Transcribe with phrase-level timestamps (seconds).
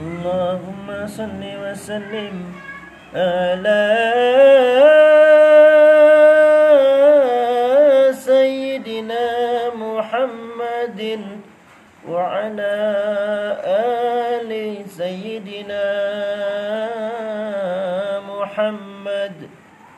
[0.00, 2.34] اللهم صل وسلم
[3.14, 3.86] على
[8.12, 9.26] سيدنا
[9.74, 11.20] محمد
[12.08, 12.74] وعلى
[14.34, 14.50] آل
[14.90, 15.86] سيدنا
[18.28, 19.36] محمد